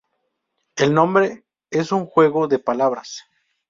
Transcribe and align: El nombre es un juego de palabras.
El 0.77 0.95
nombre 0.95 1.43
es 1.69 1.91
un 1.91 2.07
juego 2.07 2.47
de 2.47 2.57
palabras. 2.57 3.25